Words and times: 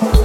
I 0.00 0.17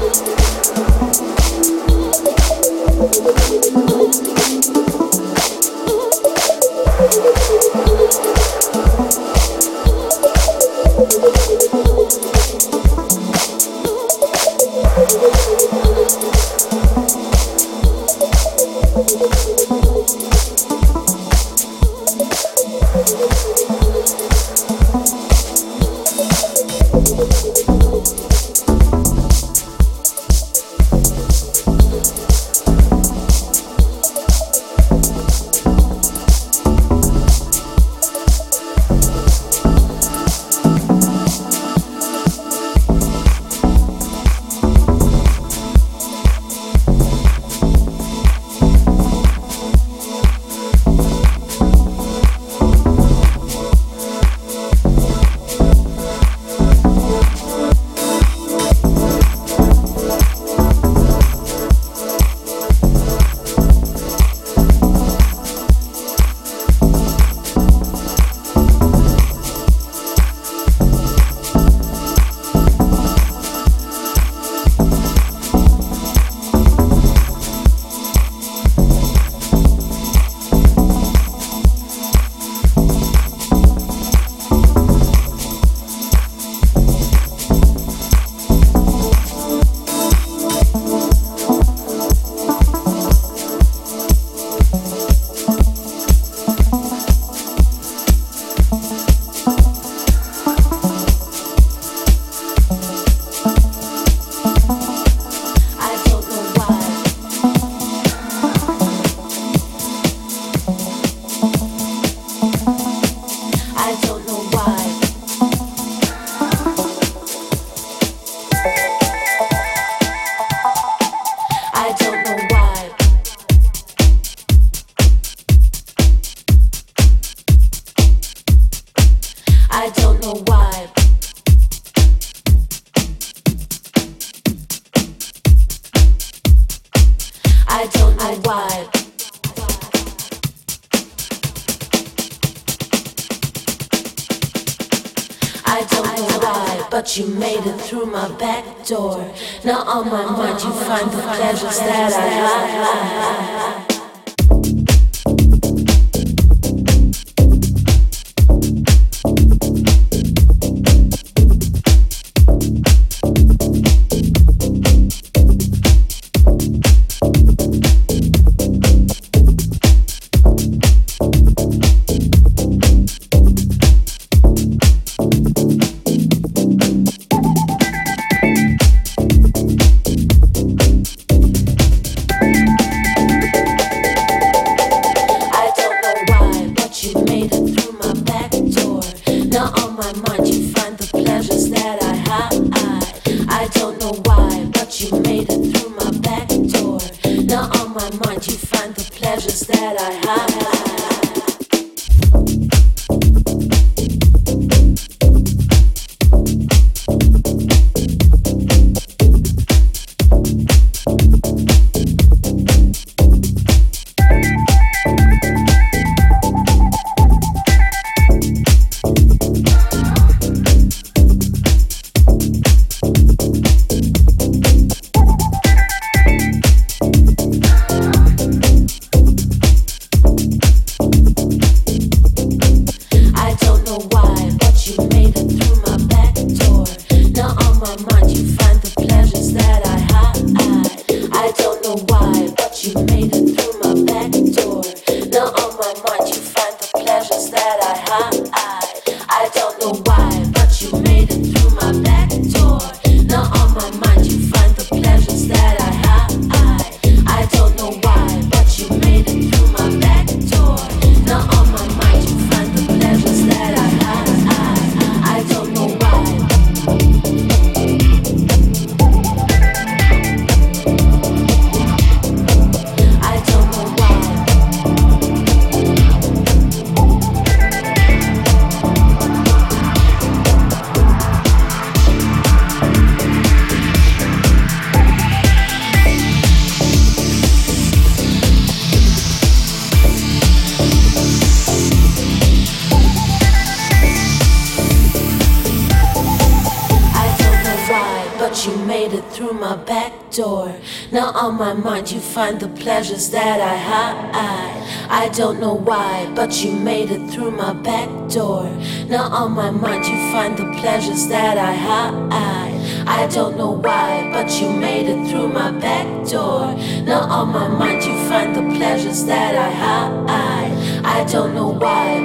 find 302.33 302.59
the 302.59 302.67
pleasures 302.67 303.29
that 303.29 303.61
I 303.61 303.77
hide. 303.77 305.09
I 305.09 305.29
don't 305.29 305.59
know 305.59 305.75
why, 305.75 306.31
but 306.35 306.63
you 306.63 306.71
made 306.71 307.11
it 307.11 307.29
through 307.29 307.51
my 307.51 307.73
back 307.73 308.09
door. 308.29 308.65
Now 309.07 309.29
on 309.31 309.51
my 309.51 309.69
mind, 309.69 310.05
you 310.05 310.15
find 310.31 310.57
the 310.57 310.65
pleasures 310.81 311.27
that 311.27 311.57
I 311.57 311.73
hide. 311.73 313.07
I 313.07 313.27
don't 313.27 313.57
know 313.57 313.71
why, 313.71 314.29
but 314.33 314.49
you 314.59 314.69
made 314.71 315.07
it 315.07 315.29
through 315.29 315.49
my 315.49 315.71
back 315.71 316.07
door. 316.27 316.73
Now 317.03 317.21
on 317.21 317.49
my 317.49 317.67
mind, 317.67 318.03
you 318.03 318.15
find 318.29 318.55
the 318.55 318.63
pleasures 318.77 319.25
that 319.25 319.55
I 319.55 319.71
hide. 319.71 321.05
I 321.05 321.23
don't 321.31 321.53
know 321.53 321.69
why. 321.69 322.17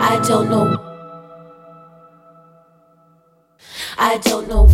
I 0.00 0.20
don't 0.26 0.50
know. 0.50 0.76
I 3.98 4.16
don't 4.18 4.48
know 4.48 4.69